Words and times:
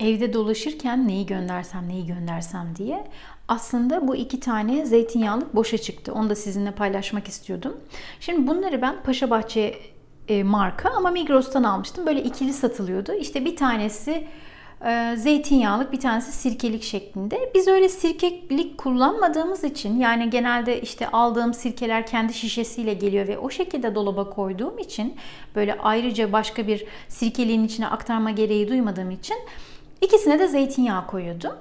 evde 0.00 0.32
dolaşırken 0.32 1.08
neyi 1.08 1.26
göndersem 1.26 1.88
neyi 1.88 2.06
göndersem 2.06 2.76
diye 2.76 3.04
aslında 3.48 4.08
bu 4.08 4.16
iki 4.16 4.40
tane 4.40 4.86
zeytinyağlık 4.86 5.54
boşa 5.54 5.78
çıktı. 5.78 6.12
Onu 6.14 6.30
da 6.30 6.34
sizinle 6.34 6.70
paylaşmak 6.70 7.28
istiyordum. 7.28 7.76
Şimdi 8.20 8.46
bunları 8.46 8.82
ben 8.82 9.02
Paşabahçe 9.02 9.74
e, 10.28 10.42
marka 10.42 10.90
ama 10.90 11.10
Migros'tan 11.10 11.62
almıştım. 11.62 12.06
Böyle 12.06 12.22
ikili 12.22 12.52
satılıyordu. 12.52 13.12
İşte 13.12 13.44
bir 13.44 13.56
tanesi 13.56 14.26
e, 14.84 15.14
zeytinyağlık 15.16 15.92
bir 15.92 16.00
tanesi 16.00 16.32
sirkelik 16.32 16.82
şeklinde. 16.82 17.50
Biz 17.54 17.68
öyle 17.68 17.88
sirkelik 17.88 18.78
kullanmadığımız 18.78 19.64
için 19.64 19.98
yani 19.98 20.30
genelde 20.30 20.80
işte 20.80 21.08
aldığım 21.08 21.54
sirkeler 21.54 22.06
kendi 22.06 22.34
şişesiyle 22.34 22.94
geliyor 22.94 23.28
ve 23.28 23.38
o 23.38 23.50
şekilde 23.50 23.94
dolaba 23.94 24.30
koyduğum 24.30 24.78
için 24.78 25.14
böyle 25.54 25.78
ayrıca 25.78 26.32
başka 26.32 26.66
bir 26.66 26.84
sirkeliğin 27.08 27.64
içine 27.64 27.86
aktarma 27.86 28.30
gereği 28.30 28.68
duymadığım 28.68 29.10
için 29.10 29.36
ikisine 30.00 30.38
de 30.38 30.48
zeytinyağı 30.48 31.06
koyuyordum. 31.06 31.52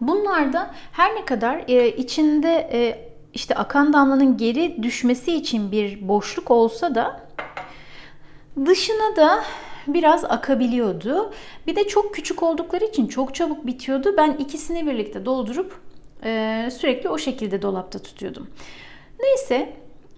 Bunlar 0.00 0.52
da 0.52 0.70
her 0.92 1.14
ne 1.14 1.24
kadar 1.24 1.64
e, 1.68 1.88
içinde 1.88 2.68
e, 2.72 3.10
işte 3.34 3.54
akan 3.54 3.92
damlanın 3.92 4.36
geri 4.36 4.82
düşmesi 4.82 5.34
için 5.34 5.72
bir 5.72 6.08
boşluk 6.08 6.50
olsa 6.50 6.94
da 6.94 7.20
dışına 8.66 9.16
da 9.16 9.44
biraz 9.86 10.24
akabiliyordu. 10.24 11.32
Bir 11.66 11.76
de 11.76 11.88
çok 11.88 12.14
küçük 12.14 12.42
oldukları 12.42 12.84
için 12.84 13.06
çok 13.06 13.34
çabuk 13.34 13.66
bitiyordu. 13.66 14.14
Ben 14.16 14.32
ikisini 14.32 14.86
birlikte 14.86 15.24
doldurup 15.24 15.80
e, 16.24 16.68
sürekli 16.78 17.08
o 17.08 17.18
şekilde 17.18 17.62
dolapta 17.62 17.98
tutuyordum. 17.98 18.50
Neyse 19.20 19.76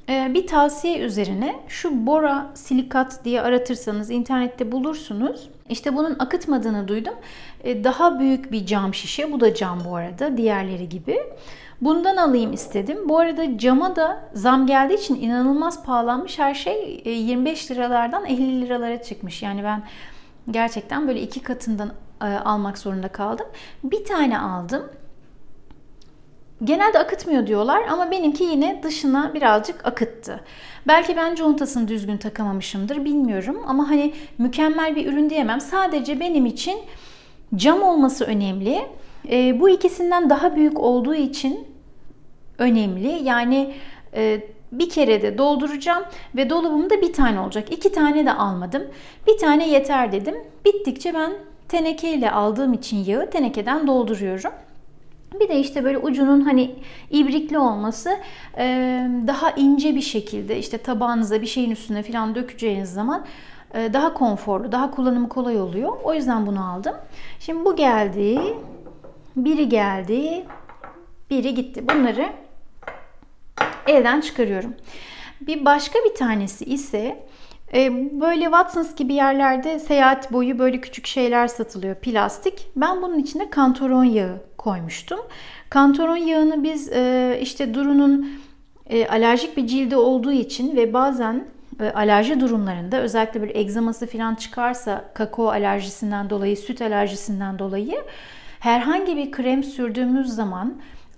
bir 0.08 0.46
tavsiye 0.46 0.98
üzerine 0.98 1.56
şu 1.68 2.06
bora 2.06 2.50
silikat 2.54 3.24
diye 3.24 3.40
aratırsanız 3.40 4.10
internette 4.10 4.72
bulursunuz. 4.72 5.48
İşte 5.68 5.96
bunun 5.96 6.16
akıtmadığını 6.18 6.88
duydum. 6.88 7.14
E, 7.64 7.84
daha 7.84 8.18
büyük 8.18 8.52
bir 8.52 8.66
cam 8.66 8.94
şişe. 8.94 9.32
Bu 9.32 9.40
da 9.40 9.54
cam 9.54 9.84
bu 9.84 9.96
arada 9.96 10.36
diğerleri 10.36 10.88
gibi. 10.88 11.18
Bundan 11.80 12.16
alayım 12.16 12.52
istedim. 12.52 13.08
Bu 13.08 13.18
arada 13.18 13.58
cama 13.58 13.96
da 13.96 14.20
zam 14.34 14.66
geldiği 14.66 14.94
için 14.94 15.14
inanılmaz 15.14 15.84
pahalanmış. 15.84 16.38
Her 16.38 16.54
şey 16.54 17.02
25 17.04 17.70
e, 17.70 17.74
liralardan 17.74 18.26
50 18.26 18.62
liralara 18.62 19.02
çıkmış. 19.02 19.42
Yani 19.42 19.64
ben 19.64 19.82
gerçekten 20.50 21.08
böyle 21.08 21.20
iki 21.20 21.42
katından 21.42 21.92
e, 22.22 22.24
almak 22.24 22.78
zorunda 22.78 23.08
kaldım. 23.08 23.46
Bir 23.84 24.04
tane 24.04 24.38
aldım. 24.38 24.82
Genelde 26.64 26.98
akıtmıyor 26.98 27.46
diyorlar 27.46 27.82
ama 27.90 28.10
benimki 28.10 28.44
yine 28.44 28.80
dışına 28.82 29.34
birazcık 29.34 29.86
akıttı. 29.86 30.40
Belki 30.86 31.16
ben 31.16 31.34
contasını 31.34 31.88
düzgün 31.88 32.16
takamamışımdır 32.16 33.04
bilmiyorum 33.04 33.62
ama 33.66 33.88
hani 33.90 34.12
mükemmel 34.38 34.96
bir 34.96 35.12
ürün 35.12 35.30
diyemem. 35.30 35.60
Sadece 35.60 36.20
benim 36.20 36.46
için 36.46 36.78
cam 37.56 37.82
olması 37.82 38.24
önemli. 38.24 38.86
E, 39.30 39.60
bu 39.60 39.68
ikisinden 39.68 40.30
daha 40.30 40.56
büyük 40.56 40.80
olduğu 40.80 41.14
için 41.14 41.66
önemli. 42.58 43.20
Yani 43.22 43.74
e, 44.14 44.40
bir 44.72 44.90
kere 44.90 45.22
de 45.22 45.38
dolduracağım 45.38 46.04
ve 46.36 46.50
dolabımda 46.50 47.00
bir 47.00 47.12
tane 47.12 47.40
olacak. 47.40 47.72
İki 47.72 47.92
tane 47.92 48.26
de 48.26 48.32
almadım. 48.32 48.82
Bir 49.26 49.38
tane 49.38 49.68
yeter 49.68 50.12
dedim. 50.12 50.34
Bittikçe 50.64 51.14
ben 51.14 51.32
tenekeyle 51.68 52.30
aldığım 52.30 52.72
için 52.72 53.04
yağı 53.04 53.30
tenekeden 53.30 53.86
dolduruyorum. 53.86 54.52
Bir 55.40 55.48
de 55.48 55.60
işte 55.60 55.84
böyle 55.84 55.98
ucunun 55.98 56.40
hani 56.40 56.74
ibrikli 57.10 57.58
olması 57.58 58.10
e, 58.58 58.64
daha 59.26 59.50
ince 59.50 59.94
bir 59.94 60.00
şekilde 60.00 60.58
işte 60.58 60.78
tabağınıza 60.78 61.42
bir 61.42 61.46
şeyin 61.46 61.70
üstüne 61.70 62.02
falan 62.02 62.34
dökeceğiniz 62.34 62.92
zaman 62.92 63.24
e, 63.74 63.92
daha 63.92 64.14
konforlu, 64.14 64.72
daha 64.72 64.90
kullanımı 64.90 65.28
kolay 65.28 65.60
oluyor. 65.60 65.92
O 66.04 66.14
yüzden 66.14 66.46
bunu 66.46 66.72
aldım. 66.72 66.94
Şimdi 67.40 67.64
bu 67.64 67.76
geldi. 67.76 68.40
Biri 69.36 69.68
geldi. 69.68 70.44
Biri 71.30 71.54
gitti. 71.54 71.88
Bunları 71.88 72.32
elden 73.86 74.20
çıkarıyorum. 74.20 74.74
Bir 75.40 75.64
başka 75.64 75.98
bir 75.98 76.14
tanesi 76.14 76.64
ise 76.64 77.26
böyle 78.20 78.44
Watsons 78.44 78.94
gibi 78.94 79.14
yerlerde 79.14 79.78
seyahat 79.78 80.32
boyu 80.32 80.58
böyle 80.58 80.80
küçük 80.80 81.06
şeyler 81.06 81.48
satılıyor 81.48 81.94
plastik. 81.94 82.66
Ben 82.76 83.02
bunun 83.02 83.18
içine 83.18 83.50
kantaron 83.50 84.04
yağı 84.04 84.38
koymuştum. 84.58 85.18
Kantaron 85.70 86.16
yağını 86.16 86.64
biz 86.64 86.92
e, 86.92 87.38
işte 87.42 87.74
Duru'nun 87.74 88.30
e, 88.86 89.06
alerjik 89.06 89.56
bir 89.56 89.66
cildi 89.66 89.96
olduğu 89.96 90.32
için 90.32 90.76
ve 90.76 90.92
bazen 90.92 91.44
alerji 91.94 92.40
durumlarında 92.40 93.00
özellikle 93.00 93.42
bir 93.42 93.54
egzaması 93.54 94.06
falan 94.06 94.34
çıkarsa 94.34 95.04
kakao 95.14 95.48
alerjisinden 95.48 96.30
dolayı, 96.30 96.56
süt 96.56 96.82
alerjisinden 96.82 97.58
dolayı 97.58 97.96
herhangi 98.60 99.16
bir 99.16 99.30
krem 99.32 99.64
sürdüğümüz 99.64 100.28
zaman 100.28 100.74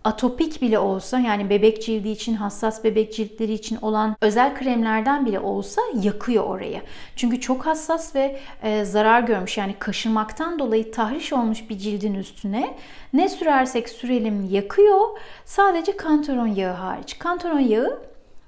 atopik 0.08 0.62
bile 0.62 0.78
olsa 0.78 1.18
yani 1.18 1.50
bebek 1.50 1.82
cildi 1.82 2.08
için 2.08 2.34
hassas 2.34 2.84
bebek 2.84 3.14
ciltleri 3.14 3.52
için 3.52 3.78
olan 3.82 4.16
özel 4.20 4.54
kremlerden 4.58 5.26
bile 5.26 5.40
olsa 5.40 5.82
yakıyor 6.02 6.44
orayı. 6.44 6.82
Çünkü 7.16 7.40
çok 7.40 7.66
hassas 7.66 8.14
ve 8.14 8.40
e, 8.62 8.84
zarar 8.84 9.20
görmüş 9.20 9.58
yani 9.58 9.74
kaşınmaktan 9.78 10.58
dolayı 10.58 10.92
tahriş 10.92 11.32
olmuş 11.32 11.70
bir 11.70 11.78
cildin 11.78 12.14
üstüne 12.14 12.74
ne 13.12 13.28
sürersek 13.28 13.88
sürelim 13.88 14.48
yakıyor. 14.50 15.00
Sadece 15.44 15.96
kantaron 15.96 16.46
yağı 16.46 16.74
hariç. 16.74 17.18
Kantaron 17.18 17.58
yağı 17.58 17.98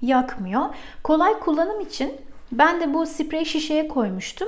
yakmıyor. 0.01 0.65
Kolay 1.03 1.39
kullanım 1.39 1.81
için 1.81 2.11
ben 2.51 2.81
de 2.81 2.93
bu 2.93 3.05
sprey 3.05 3.45
şişeye 3.45 3.87
koymuştum. 3.87 4.47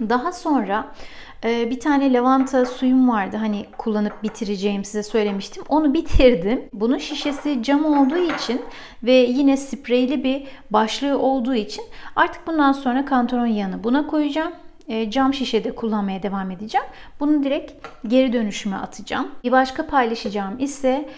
Daha 0.00 0.32
sonra 0.32 0.94
ee, 1.44 1.70
bir 1.70 1.80
tane 1.80 2.12
lavanta 2.12 2.66
suyum 2.66 3.08
vardı 3.08 3.36
hani 3.36 3.66
kullanıp 3.78 4.22
bitireceğim 4.22 4.84
size 4.84 5.02
söylemiştim. 5.02 5.64
Onu 5.68 5.94
bitirdim. 5.94 6.64
Bunun 6.72 6.98
şişesi 6.98 7.62
cam 7.62 7.84
olduğu 7.84 8.34
için 8.34 8.62
ve 9.02 9.12
yine 9.12 9.56
spreyli 9.56 10.24
bir 10.24 10.46
başlığı 10.70 11.18
olduğu 11.18 11.54
için 11.54 11.84
artık 12.16 12.46
bundan 12.46 12.72
sonra 12.72 13.04
kantaron 13.04 13.46
yağını 13.46 13.84
buna 13.84 14.06
koyacağım. 14.06 14.52
Ee, 14.88 15.10
cam 15.10 15.34
şişede 15.34 15.74
kullanmaya 15.74 16.22
devam 16.22 16.50
edeceğim. 16.50 16.86
Bunu 17.20 17.44
direkt 17.44 17.88
geri 18.06 18.32
dönüşüme 18.32 18.76
atacağım. 18.76 19.28
Bir 19.44 19.52
başka 19.52 19.86
paylaşacağım 19.86 20.58
ise 20.58 21.08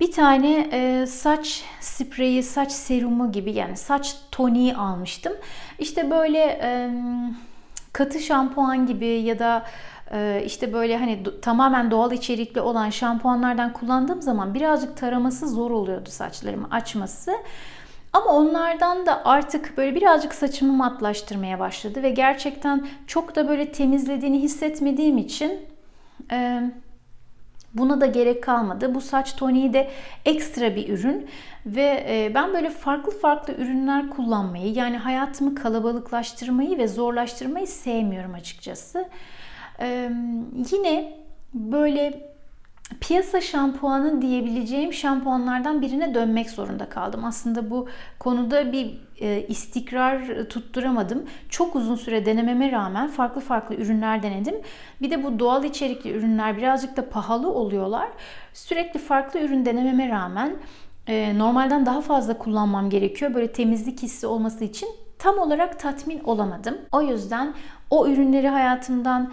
bir 0.00 0.12
tane 0.12 0.68
e, 0.72 1.06
saç 1.06 1.62
spreyi, 1.80 2.42
saç 2.42 2.72
serumu 2.72 3.32
gibi 3.32 3.52
yani 3.52 3.76
saç 3.76 4.16
toniği 4.30 4.74
almıştım. 4.74 5.32
İşte 5.78 6.10
böyle 6.10 6.38
e, 6.62 6.90
katı 7.94 8.20
şampuan 8.20 8.86
gibi 8.86 9.06
ya 9.06 9.38
da 9.38 9.64
e, 10.12 10.42
işte 10.46 10.72
böyle 10.72 10.96
hani 10.96 11.22
tamamen 11.42 11.90
doğal 11.90 12.12
içerikli 12.12 12.60
olan 12.60 12.90
şampuanlardan 12.90 13.72
kullandığım 13.72 14.22
zaman 14.22 14.54
birazcık 14.54 14.96
taraması 14.96 15.48
zor 15.48 15.70
oluyordu 15.70 16.10
saçlarımı 16.10 16.68
açması. 16.70 17.32
Ama 18.12 18.26
onlardan 18.26 19.06
da 19.06 19.24
artık 19.24 19.76
böyle 19.76 19.94
birazcık 19.94 20.34
saçımı 20.34 20.72
matlaştırmaya 20.72 21.58
başladı 21.58 22.02
ve 22.02 22.10
gerçekten 22.10 22.86
çok 23.06 23.36
da 23.36 23.48
böyle 23.48 23.72
temizlediğini 23.72 24.42
hissetmediğim 24.42 25.18
için 25.18 25.60
e, 26.30 26.60
Buna 27.74 28.00
da 28.00 28.06
gerek 28.06 28.42
kalmadı. 28.42 28.94
Bu 28.94 29.00
saç 29.00 29.36
toniği 29.36 29.72
de 29.72 29.90
ekstra 30.24 30.76
bir 30.76 30.88
ürün 30.88 31.28
ve 31.66 32.06
e, 32.08 32.32
ben 32.34 32.52
böyle 32.52 32.70
farklı 32.70 33.18
farklı 33.18 33.54
ürünler 33.54 34.10
kullanmayı 34.10 34.72
yani 34.72 34.96
hayatımı 34.96 35.54
kalabalıklaştırmayı 35.54 36.78
ve 36.78 36.88
zorlaştırmayı 36.88 37.66
sevmiyorum 37.66 38.34
açıkçası. 38.34 39.08
Yine 40.72 41.18
böyle 41.54 42.33
piyasa 43.00 43.40
şampuanı 43.40 44.22
diyebileceğim 44.22 44.92
şampuanlardan 44.92 45.82
birine 45.82 46.14
dönmek 46.14 46.50
zorunda 46.50 46.88
kaldım. 46.88 47.24
Aslında 47.24 47.70
bu 47.70 47.88
konuda 48.18 48.72
bir 48.72 48.98
e, 49.20 49.46
istikrar 49.48 50.48
tutturamadım. 50.48 51.24
Çok 51.48 51.76
uzun 51.76 51.96
süre 51.96 52.26
denememe 52.26 52.72
rağmen 52.72 53.08
farklı 53.08 53.40
farklı 53.40 53.74
ürünler 53.74 54.22
denedim. 54.22 54.54
Bir 55.02 55.10
de 55.10 55.24
bu 55.24 55.38
doğal 55.38 55.64
içerikli 55.64 56.10
ürünler 56.10 56.56
birazcık 56.56 56.96
da 56.96 57.08
pahalı 57.08 57.50
oluyorlar. 57.50 58.08
Sürekli 58.52 59.00
farklı 59.00 59.40
ürün 59.40 59.64
denememe 59.64 60.08
rağmen 60.08 60.56
e, 61.06 61.38
normalden 61.38 61.86
daha 61.86 62.00
fazla 62.00 62.38
kullanmam 62.38 62.90
gerekiyor. 62.90 63.34
Böyle 63.34 63.52
temizlik 63.52 64.02
hissi 64.02 64.26
olması 64.26 64.64
için 64.64 64.88
tam 65.18 65.38
olarak 65.38 65.80
tatmin 65.80 66.20
olamadım. 66.24 66.78
O 66.92 67.02
yüzden 67.02 67.54
o 67.90 68.08
ürünleri 68.08 68.48
hayatımdan 68.48 69.32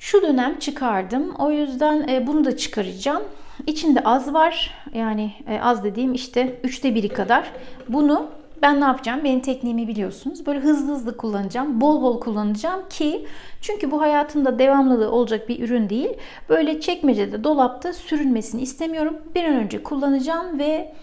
şu 0.00 0.22
dönem 0.22 0.58
çıkardım. 0.58 1.34
O 1.38 1.50
yüzden 1.50 2.08
e, 2.08 2.26
bunu 2.26 2.44
da 2.44 2.56
çıkaracağım. 2.56 3.22
İçinde 3.66 4.00
az 4.00 4.34
var. 4.34 4.74
Yani 4.94 5.32
e, 5.48 5.60
az 5.60 5.84
dediğim 5.84 6.14
işte 6.14 6.60
üçte 6.64 6.94
biri 6.94 7.08
kadar. 7.08 7.52
Bunu 7.88 8.26
ben 8.62 8.80
ne 8.80 8.84
yapacağım? 8.84 9.24
Benim 9.24 9.40
tekniğimi 9.40 9.88
biliyorsunuz. 9.88 10.46
Böyle 10.46 10.60
hızlı 10.60 10.92
hızlı 10.92 11.16
kullanacağım. 11.16 11.80
Bol 11.80 12.02
bol 12.02 12.20
kullanacağım 12.20 12.88
ki 12.88 13.26
çünkü 13.60 13.90
bu 13.90 14.00
hayatımda 14.00 14.58
devamlılığı 14.58 15.10
olacak 15.10 15.48
bir 15.48 15.62
ürün 15.62 15.88
değil. 15.88 16.10
Böyle 16.48 16.80
çekmecede, 16.80 17.44
dolapta 17.44 17.92
sürünmesini 17.92 18.62
istemiyorum. 18.62 19.16
Bir 19.34 19.44
an 19.44 19.54
önce 19.54 19.82
kullanacağım 19.82 20.58
ve 20.58 20.94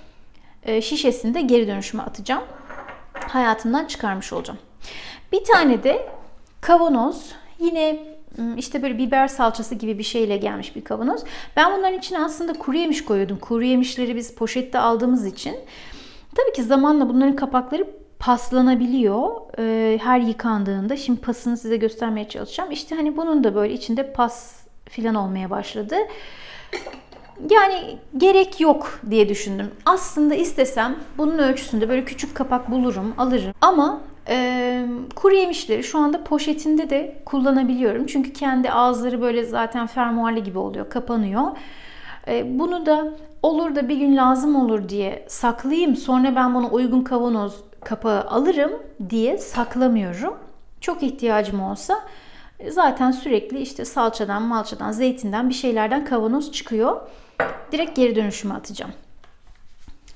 e, 0.64 0.82
şişesini 0.82 1.34
de 1.34 1.42
geri 1.42 1.68
dönüşüme 1.68 2.04
atacağım. 2.04 2.44
Hayatımdan 3.14 3.86
çıkarmış 3.86 4.34
olacağım. 4.34 4.60
Bir 5.32 5.44
tane 5.44 5.84
de 5.84 6.10
kavanoz. 6.62 7.32
Yine 7.60 8.17
işte 8.58 8.84
böyle 8.84 8.98
biber 8.98 9.28
salçası 9.28 9.76
gibi 9.76 9.98
bir 9.98 10.04
şeyle 10.04 10.38
gelmiş 10.38 10.76
bir 10.76 10.84
kavanoz. 10.84 11.24
Ben 11.56 11.78
bunların 11.78 11.98
içine 11.98 12.20
aslında 12.20 12.54
kuru 12.54 12.78
yemiş 12.78 13.06
koyuyordum. 13.06 13.38
Kuru 13.38 13.64
yemişleri 13.64 14.16
biz 14.16 14.36
poşette 14.36 14.80
aldığımız 14.80 15.26
için. 15.26 15.56
Tabii 16.36 16.54
ki 16.54 16.64
zamanla 16.64 17.10
bunların 17.10 17.36
kapakları 17.36 17.88
paslanabiliyor 18.20 19.32
ee, 19.60 20.00
her 20.02 20.20
yıkandığında. 20.20 20.98
Şimdi 20.98 21.22
pasını 21.22 21.58
size 21.58 21.78
göstermeye 21.78 22.30
çalışacağım. 22.30 22.72
İşte 22.72 22.96
hani 22.96 23.18
bunun 23.18 23.44
da 23.44 23.56
böyle 23.56 23.74
içinde 23.74 24.14
pas 24.14 24.56
filan 24.90 25.16
olmaya 25.16 25.50
başladı. 25.50 25.96
Yani 27.50 27.98
gerek 28.18 28.60
yok 28.62 29.00
diye 29.10 29.30
düşündüm. 29.30 29.72
Aslında 29.86 30.36
istesem 30.36 30.96
bunun 31.18 31.38
ölçüsünde 31.38 31.90
böyle 31.90 32.06
küçük 32.06 32.36
kapak 32.36 32.72
bulurum, 32.72 33.14
alırım. 33.18 33.54
Ama 33.62 34.02
e, 34.30 34.86
kuru 35.16 35.36
yemişleri 35.36 35.84
şu 35.84 36.00
anda 36.00 36.24
poşetinde 36.24 36.90
de 36.90 37.16
kullanabiliyorum. 37.26 38.06
Çünkü 38.06 38.34
kendi 38.34 38.72
ağızları 38.72 39.22
böyle 39.22 39.44
zaten 39.44 39.88
fermuarlı 39.88 40.40
gibi 40.40 40.60
oluyor, 40.60 40.90
kapanıyor. 40.90 41.44
E, 42.28 42.60
bunu 42.60 42.86
da 42.86 43.14
olur 43.44 43.76
da 43.76 43.90
bir 43.90 43.98
gün 43.98 44.18
lazım 44.18 44.56
olur 44.56 44.90
diye 44.90 45.26
saklayayım. 45.28 45.96
Sonra 45.96 46.36
ben 46.36 46.56
bunu 46.56 46.70
uygun 46.72 47.02
kavanoz 47.02 47.56
kapağı 47.84 48.22
alırım 48.22 48.72
diye 49.10 49.38
saklamıyorum. 49.38 50.38
Çok 50.82 51.04
ihtiyacım 51.04 51.64
olsa 51.64 52.00
zaten 52.70 53.12
sürekli 53.12 53.60
işte 53.60 53.86
salçadan, 53.86 54.44
malçadan, 54.44 54.92
zeytinden 54.92 55.50
bir 55.50 55.54
şeylerden 55.54 56.06
kavanoz 56.06 56.52
çıkıyor. 56.52 57.02
Direkt 57.72 57.96
geri 57.96 58.16
dönüşüme 58.16 58.54
atacağım. 58.54 58.92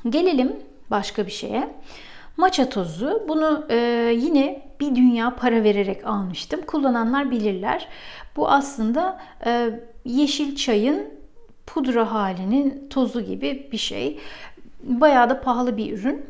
Gelelim 0.09 0.55
başka 0.91 1.25
bir 1.25 1.31
şeye. 1.31 1.75
Maça 2.37 2.69
tozu. 2.69 3.23
Bunu 3.27 3.65
e, 3.69 3.75
yine 4.17 4.61
bir 4.79 4.95
dünya 4.95 5.35
para 5.35 5.63
vererek 5.63 6.07
almıştım. 6.07 6.61
Kullananlar 6.67 7.31
bilirler. 7.31 7.87
Bu 8.35 8.49
aslında 8.49 9.19
e, 9.45 9.79
yeşil 10.05 10.55
çayın 10.55 11.09
pudra 11.67 12.13
halinin 12.13 12.87
tozu 12.89 13.21
gibi 13.21 13.69
bir 13.71 13.77
şey. 13.77 14.19
Bayağı 14.83 15.29
da 15.29 15.41
pahalı 15.41 15.77
bir 15.77 15.97
ürün. 15.97 16.25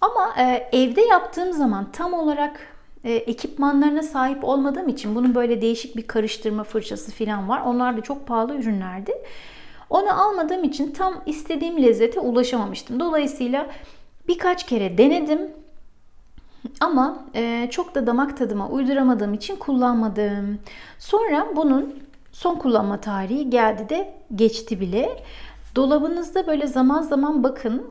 Ama 0.00 0.34
e, 0.38 0.68
evde 0.72 1.00
yaptığım 1.00 1.52
zaman 1.52 1.92
tam 1.92 2.14
olarak 2.14 2.60
e, 3.04 3.12
ekipmanlarına 3.12 4.02
sahip 4.02 4.44
olmadığım 4.44 4.88
için 4.88 5.14
bunun 5.14 5.34
böyle 5.34 5.62
değişik 5.62 5.96
bir 5.96 6.06
karıştırma 6.06 6.64
fırçası 6.64 7.12
falan 7.12 7.48
var. 7.48 7.62
Onlar 7.66 7.96
da 7.96 8.00
çok 8.00 8.26
pahalı 8.26 8.56
ürünlerdi. 8.56 9.12
Onu 9.90 10.22
almadığım 10.22 10.64
için 10.64 10.92
tam 10.92 11.22
istediğim 11.26 11.82
lezzete 11.82 12.20
ulaşamamıştım. 12.20 13.00
Dolayısıyla 13.00 13.66
birkaç 14.30 14.66
kere 14.66 14.98
denedim. 14.98 15.40
Ama 16.80 17.24
e, 17.34 17.68
çok 17.70 17.94
da 17.94 18.06
damak 18.06 18.36
tadıma 18.36 18.68
uyduramadığım 18.68 19.34
için 19.34 19.56
kullanmadım. 19.56 20.58
Sonra 20.98 21.48
bunun 21.56 21.94
son 22.32 22.54
kullanma 22.54 23.00
tarihi 23.00 23.50
geldi 23.50 23.88
de 23.88 24.14
geçti 24.34 24.80
bile. 24.80 25.24
Dolabınızda 25.76 26.46
böyle 26.46 26.66
zaman 26.66 27.02
zaman 27.02 27.44
bakın 27.44 27.86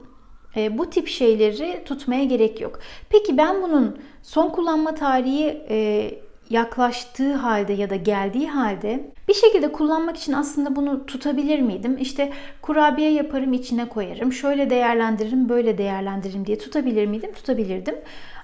e, 0.55 0.77
bu 0.77 0.89
tip 0.89 1.07
şeyleri 1.07 1.83
tutmaya 1.85 2.23
gerek 2.23 2.61
yok. 2.61 2.79
Peki 3.09 3.37
ben 3.37 3.61
bunun 3.61 3.97
son 4.23 4.49
kullanma 4.49 4.95
tarihi 4.95 5.65
e, 5.69 6.09
yaklaştığı 6.49 7.33
halde 7.33 7.73
ya 7.73 7.89
da 7.89 7.95
geldiği 7.95 8.49
halde 8.49 9.11
bir 9.27 9.33
şekilde 9.33 9.71
kullanmak 9.71 10.17
için 10.17 10.33
aslında 10.33 10.75
bunu 10.75 11.05
tutabilir 11.05 11.59
miydim? 11.59 11.97
İşte 11.99 12.31
kurabiye 12.61 13.11
yaparım 13.11 13.53
içine 13.53 13.89
koyarım. 13.89 14.33
Şöyle 14.33 14.69
değerlendiririm, 14.69 15.49
böyle 15.49 15.77
değerlendiririm 15.77 16.45
diye 16.45 16.57
tutabilir 16.57 17.05
miydim? 17.05 17.33
Tutabilirdim. 17.33 17.95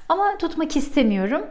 Ama 0.10 0.38
tutmak 0.38 0.78
istemiyorum. 0.78 1.42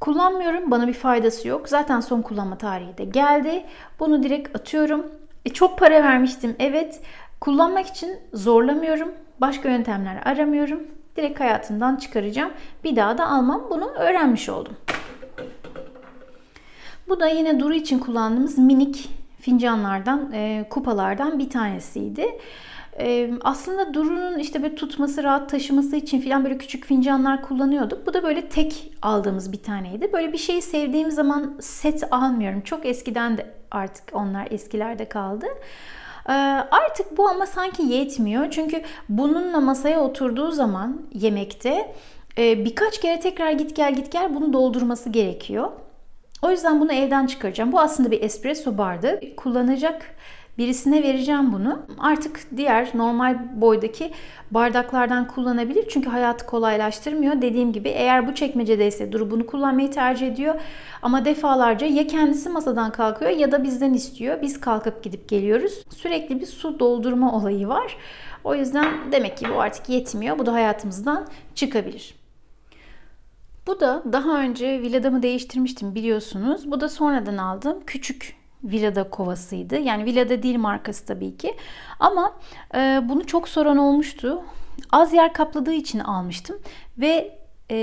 Kullanmıyorum. 0.00 0.70
Bana 0.70 0.88
bir 0.88 0.92
faydası 0.92 1.48
yok. 1.48 1.68
Zaten 1.68 2.00
son 2.00 2.22
kullanma 2.22 2.58
tarihi 2.58 2.98
de 2.98 3.04
geldi. 3.04 3.64
Bunu 4.00 4.22
direkt 4.22 4.56
atıyorum. 4.56 5.06
E, 5.44 5.50
çok 5.50 5.78
para 5.78 6.02
vermiştim. 6.02 6.56
Evet. 6.58 7.00
Kullanmak 7.40 7.86
için 7.86 8.18
zorlamıyorum. 8.32 9.12
Başka 9.40 9.68
yöntemler 9.68 10.22
aramıyorum. 10.24 10.82
Direkt 11.16 11.40
hayatımdan 11.40 11.96
çıkaracağım. 11.96 12.50
Bir 12.84 12.96
daha 12.96 13.18
da 13.18 13.26
almam. 13.28 13.62
Bunu 13.70 13.88
öğrenmiş 13.88 14.48
oldum. 14.48 14.76
Bu 17.12 17.20
da 17.20 17.28
yine 17.28 17.60
Duru 17.60 17.74
için 17.74 17.98
kullandığımız 17.98 18.58
minik 18.58 19.08
fincanlardan, 19.40 20.32
e, 20.32 20.66
kupalardan 20.70 21.38
bir 21.38 21.50
tanesiydi. 21.50 22.26
E, 22.98 23.30
aslında 23.40 23.94
Duru'nun 23.94 24.38
işte 24.38 24.62
böyle 24.62 24.74
tutması, 24.74 25.22
rahat 25.22 25.50
taşıması 25.50 25.96
için 25.96 26.20
falan 26.20 26.44
böyle 26.44 26.58
küçük 26.58 26.84
fincanlar 26.84 27.42
kullanıyorduk. 27.42 28.06
Bu 28.06 28.14
da 28.14 28.22
böyle 28.22 28.48
tek 28.48 28.92
aldığımız 29.02 29.52
bir 29.52 29.62
taneydi. 29.62 30.12
Böyle 30.12 30.32
bir 30.32 30.38
şeyi 30.38 30.62
sevdiğim 30.62 31.10
zaman 31.10 31.56
set 31.60 32.04
almıyorum. 32.10 32.60
Çok 32.60 32.86
eskiden 32.86 33.38
de 33.38 33.46
artık 33.70 34.04
onlar 34.12 34.48
eskilerde 34.50 35.08
kaldı. 35.08 35.46
E, 36.28 36.32
artık 36.70 37.18
bu 37.18 37.28
ama 37.28 37.46
sanki 37.46 37.82
yetmiyor. 37.82 38.50
Çünkü 38.50 38.82
bununla 39.08 39.60
masaya 39.60 40.00
oturduğu 40.00 40.50
zaman 40.50 41.00
yemekte 41.12 41.94
e, 42.38 42.64
birkaç 42.64 43.00
kere 43.00 43.20
tekrar 43.20 43.50
git 43.52 43.76
gel 43.76 43.94
git 43.94 44.12
gel 44.12 44.34
bunu 44.34 44.52
doldurması 44.52 45.10
gerekiyor. 45.10 45.70
O 46.42 46.50
yüzden 46.50 46.80
bunu 46.80 46.92
evden 46.92 47.26
çıkaracağım. 47.26 47.72
Bu 47.72 47.80
aslında 47.80 48.10
bir 48.10 48.22
espresso 48.22 48.78
bardağı. 48.78 49.20
Kullanacak 49.36 50.02
birisine 50.58 51.02
vereceğim 51.02 51.52
bunu. 51.52 51.82
Artık 51.98 52.40
diğer 52.56 52.90
normal 52.94 53.38
boydaki 53.54 54.10
bardaklardan 54.50 55.28
kullanabilir. 55.28 55.88
Çünkü 55.88 56.08
hayatı 56.10 56.46
kolaylaştırmıyor. 56.46 57.42
Dediğim 57.42 57.72
gibi 57.72 57.88
eğer 57.88 58.28
bu 58.28 58.34
çekmecedeyse 58.34 59.12
Duru 59.12 59.30
bunu 59.30 59.46
kullanmayı 59.46 59.90
tercih 59.90 60.28
ediyor. 60.28 60.54
Ama 61.02 61.24
defalarca 61.24 61.86
ya 61.86 62.06
kendisi 62.06 62.48
masadan 62.48 62.92
kalkıyor 62.92 63.30
ya 63.30 63.52
da 63.52 63.64
bizden 63.64 63.94
istiyor. 63.94 64.42
Biz 64.42 64.60
kalkıp 64.60 65.02
gidip 65.02 65.28
geliyoruz. 65.28 65.84
Sürekli 65.96 66.40
bir 66.40 66.46
su 66.46 66.78
doldurma 66.78 67.32
olayı 67.36 67.68
var. 67.68 67.96
O 68.44 68.54
yüzden 68.54 69.12
demek 69.12 69.36
ki 69.36 69.46
bu 69.54 69.60
artık 69.60 69.88
yetmiyor. 69.88 70.38
Bu 70.38 70.46
da 70.46 70.52
hayatımızdan 70.52 71.26
çıkabilir. 71.54 72.21
Bu 73.66 73.80
da 73.80 74.02
daha 74.12 74.40
önce 74.40 74.82
villadamı 74.82 75.22
değiştirmiştim 75.22 75.94
biliyorsunuz. 75.94 76.70
Bu 76.70 76.80
da 76.80 76.88
sonradan 76.88 77.36
aldığım 77.36 77.84
küçük 77.86 78.42
Villada 78.64 79.10
kovasıydı. 79.10 79.78
Yani 79.78 80.04
Villada 80.04 80.42
değil 80.42 80.58
markası 80.58 81.06
tabii 81.06 81.36
ki. 81.36 81.54
Ama 82.00 82.32
e, 82.74 83.00
bunu 83.08 83.26
çok 83.26 83.48
soran 83.48 83.76
olmuştu. 83.76 84.42
Az 84.92 85.12
yer 85.12 85.32
kapladığı 85.32 85.72
için 85.72 85.98
almıştım. 85.98 86.58
Ve 86.98 87.38
e, 87.70 87.76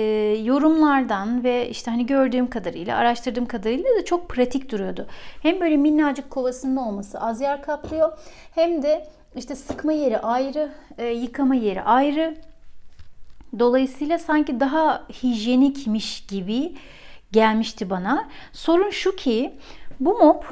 yorumlardan 0.43 1.43
ve 1.43 1.69
işte 1.69 1.91
hani 1.91 2.05
gördüğüm 2.05 2.49
kadarıyla, 2.49 2.97
araştırdığım 2.97 3.45
kadarıyla 3.45 3.89
da 3.99 4.05
çok 4.05 4.29
pratik 4.29 4.71
duruyordu. 4.71 5.07
Hem 5.41 5.59
böyle 5.59 5.77
minnacık 5.77 6.29
kovasının 6.29 6.75
olması 6.75 7.19
az 7.21 7.41
yer 7.41 7.63
kaplıyor. 7.63 8.17
Hem 8.55 8.81
de 8.81 9.07
işte 9.35 9.55
sıkma 9.55 9.91
yeri 9.91 10.19
ayrı, 10.19 10.69
e, 10.97 11.05
yıkama 11.05 11.55
yeri 11.55 11.81
ayrı. 11.81 12.35
Dolayısıyla 13.59 14.19
sanki 14.19 14.59
daha 14.59 15.07
hijyenikmiş 15.23 16.25
gibi 16.27 16.73
gelmişti 17.31 17.89
bana. 17.89 18.29
Sorun 18.53 18.89
şu 18.89 19.15
ki 19.15 19.53
bu 19.99 20.17
mop 20.17 20.45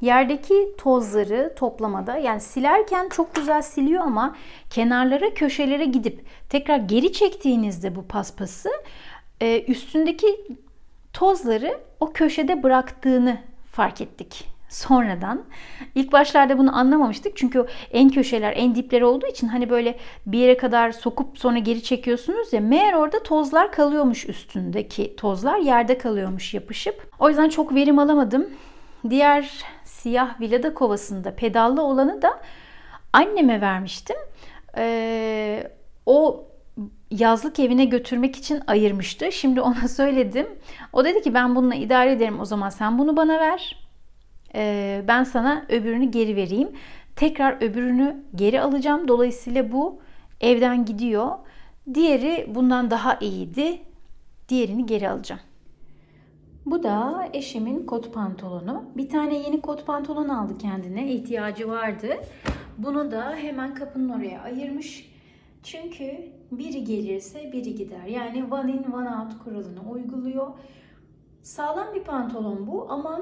yerdeki 0.00 0.74
tozları 0.78 1.54
toplamada 1.56 2.16
yani 2.16 2.40
silerken 2.40 3.08
çok 3.08 3.34
güzel 3.34 3.62
siliyor 3.62 4.02
ama 4.02 4.36
kenarlara 4.70 5.34
köşelere 5.34 5.84
gidip 5.84 6.24
tekrar 6.48 6.76
geri 6.76 7.12
çektiğinizde 7.12 7.96
bu 7.96 8.06
paspası 8.06 8.68
e, 9.40 9.62
üstündeki 9.62 10.46
tozları 11.12 11.80
o 12.00 12.12
köşede 12.12 12.62
bıraktığını 12.62 13.38
fark 13.72 14.00
ettik 14.00 14.55
sonradan. 14.68 15.44
İlk 15.94 16.12
başlarda 16.12 16.58
bunu 16.58 16.76
anlamamıştık. 16.76 17.36
Çünkü 17.36 17.66
en 17.92 18.08
köşeler, 18.08 18.52
en 18.56 18.74
dipleri 18.74 19.04
olduğu 19.04 19.26
için 19.26 19.48
hani 19.48 19.70
böyle 19.70 19.98
bir 20.26 20.38
yere 20.38 20.56
kadar 20.56 20.92
sokup 20.92 21.38
sonra 21.38 21.58
geri 21.58 21.82
çekiyorsunuz 21.82 22.52
ya. 22.52 22.60
Meğer 22.60 22.92
orada 22.92 23.22
tozlar 23.22 23.72
kalıyormuş 23.72 24.28
üstündeki 24.28 25.16
tozlar 25.16 25.58
yerde 25.58 25.98
kalıyormuş 25.98 26.54
yapışıp. 26.54 27.10
O 27.18 27.28
yüzden 27.28 27.48
çok 27.48 27.74
verim 27.74 27.98
alamadım. 27.98 28.46
Diğer 29.10 29.64
siyah 29.84 30.40
vilada 30.40 30.74
kovasında 30.74 31.34
pedallı 31.34 31.82
olanı 31.82 32.22
da 32.22 32.40
anneme 33.12 33.60
vermiştim. 33.60 34.16
Ee, 34.78 35.70
o 36.06 36.44
yazlık 37.10 37.60
evine 37.60 37.84
götürmek 37.84 38.36
için 38.36 38.62
ayırmıştı. 38.66 39.32
Şimdi 39.32 39.60
ona 39.60 39.88
söyledim. 39.88 40.46
O 40.92 41.04
dedi 41.04 41.22
ki 41.22 41.34
ben 41.34 41.56
bununla 41.56 41.74
idare 41.74 42.12
ederim 42.12 42.40
o 42.40 42.44
zaman 42.44 42.68
sen 42.68 42.98
bunu 42.98 43.16
bana 43.16 43.40
ver. 43.40 43.85
Ee, 44.54 45.04
ben 45.08 45.24
sana 45.24 45.64
öbürünü 45.68 46.04
geri 46.04 46.36
vereyim. 46.36 46.68
Tekrar 47.16 47.62
öbürünü 47.62 48.24
geri 48.34 48.60
alacağım. 48.60 49.08
Dolayısıyla 49.08 49.72
bu 49.72 49.98
evden 50.40 50.84
gidiyor. 50.84 51.32
Diğeri 51.94 52.46
bundan 52.54 52.90
daha 52.90 53.18
iyiydi. 53.18 53.78
Diğerini 54.48 54.86
geri 54.86 55.08
alacağım. 55.08 55.40
Bu 56.66 56.82
da 56.82 57.28
eşimin 57.32 57.86
kot 57.86 58.14
pantolonu. 58.14 58.84
Bir 58.96 59.08
tane 59.08 59.38
yeni 59.38 59.60
kot 59.60 59.86
pantolon 59.86 60.28
aldı 60.28 60.58
kendine. 60.58 61.12
İhtiyacı 61.12 61.68
vardı. 61.68 62.08
Bunu 62.78 63.10
da 63.10 63.34
hemen 63.36 63.74
kapının 63.74 64.08
oraya 64.08 64.40
ayırmış. 64.42 65.10
Çünkü 65.62 66.32
biri 66.52 66.84
gelirse 66.84 67.52
biri 67.52 67.74
gider. 67.74 68.04
Yani 68.08 68.44
one 68.50 68.72
in 68.72 68.92
one 68.92 69.08
out 69.08 69.44
kuralını 69.44 69.90
uyguluyor. 69.90 70.46
Sağlam 71.42 71.94
bir 71.94 72.04
pantolon 72.04 72.66
bu 72.66 72.86
ama 72.92 73.20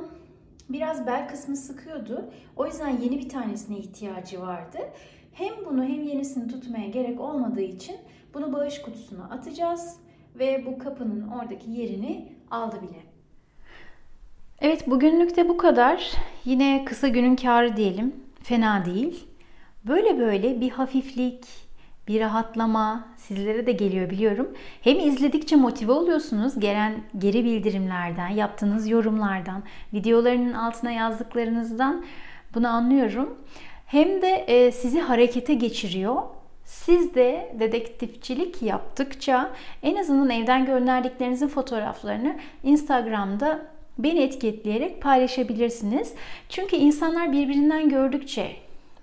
Biraz 0.68 1.06
bel 1.06 1.28
kısmı 1.28 1.56
sıkıyordu. 1.56 2.30
O 2.56 2.66
yüzden 2.66 3.00
yeni 3.00 3.18
bir 3.18 3.28
tanesine 3.28 3.78
ihtiyacı 3.78 4.40
vardı. 4.40 4.78
Hem 5.32 5.64
bunu 5.66 5.84
hem 5.84 6.02
yenisini 6.02 6.49
tutmaya 6.49 6.88
gerek 6.88 7.20
olmadığı 7.20 7.61
için 7.61 7.96
bunu 8.34 8.52
bağış 8.52 8.82
kutusuna 8.82 9.25
atacağız 9.25 9.96
ve 10.38 10.66
bu 10.66 10.78
kapının 10.78 11.28
oradaki 11.28 11.70
yerini 11.70 12.32
aldı 12.50 12.76
bile. 12.82 13.02
Evet 14.61 14.90
bugünlük 14.90 15.37
de 15.37 15.49
bu 15.49 15.56
kadar. 15.56 16.12
Yine 16.44 16.84
kısa 16.84 17.08
günün 17.08 17.37
karı 17.37 17.76
diyelim. 17.76 18.14
Fena 18.42 18.84
değil. 18.84 19.26
Böyle 19.87 20.18
böyle 20.18 20.61
bir 20.61 20.70
hafiflik, 20.70 21.46
bir 22.08 22.20
rahatlama 22.20 23.08
sizlere 23.16 23.66
de 23.66 23.73
geliyor 23.73 24.11
biliyorum. 24.11 24.49
Hem 24.80 24.99
izledikçe 24.99 25.56
motive 25.56 25.92
oluyorsunuz 25.92 26.61
gelen 26.61 26.94
geri 27.18 27.44
bildirimlerden, 27.44 28.28
yaptığınız 28.28 28.88
yorumlardan, 28.88 29.62
videolarının 29.92 30.52
altına 30.52 30.90
yazdıklarınızdan 30.90 32.04
bunu 32.54 32.68
anlıyorum. 32.68 33.38
Hem 33.87 34.23
de 34.23 34.28
e, 34.28 34.73
sizi 34.73 35.00
harekete 35.00 35.54
geçiriyor. 35.54 36.23
Siz 36.64 37.14
de 37.14 37.56
dedektifçilik 37.61 38.62
yaptıkça 38.62 39.50
en 39.82 39.96
azından 39.96 40.30
evden 40.30 40.66
gönderdiklerinizin 40.66 41.49
fotoğraflarını 41.49 42.37
Instagram'da 42.62 43.66
beni 43.99 44.20
etiketleyerek 44.20 45.02
paylaşabilirsiniz. 45.02 46.14
Çünkü 46.49 46.76
insanlar 46.76 47.32
birbirinden 47.32 47.88
gördükçe 47.88 48.56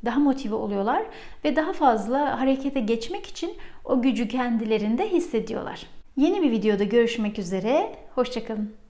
daha 0.05 0.19
motive 0.19 0.55
oluyorlar 0.55 1.03
ve 1.45 1.55
daha 1.55 1.73
fazla 1.73 2.39
harekete 2.39 2.79
geçmek 2.79 3.25
için 3.25 3.53
o 3.85 4.01
gücü 4.01 4.27
kendilerinde 4.27 5.11
hissediyorlar. 5.11 5.87
Yeni 6.17 6.41
bir 6.41 6.51
videoda 6.51 6.83
görüşmek 6.83 7.39
üzere, 7.39 7.95
hoşçakalın. 8.15 8.80